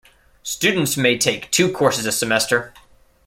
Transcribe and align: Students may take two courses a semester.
Students 0.41 0.97
may 0.97 1.15
take 1.15 1.51
two 1.51 1.71
courses 1.71 2.07
a 2.07 2.11
semester. 2.11 2.73